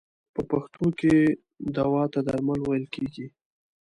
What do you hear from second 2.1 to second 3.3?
ته درمل ویل کیږی.